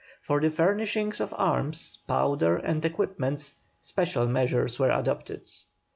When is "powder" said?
2.07-2.55